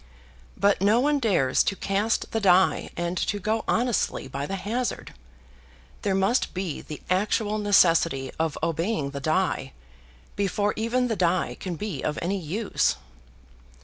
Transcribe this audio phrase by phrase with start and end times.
[0.57, 5.13] But no one dares to cast the die, and to go honestly by the hazard.
[6.01, 9.73] There must be the actual necessity of obeying the die,
[10.35, 12.95] before even the die can be of any use.